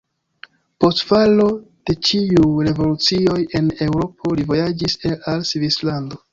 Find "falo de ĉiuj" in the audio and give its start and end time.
1.09-2.49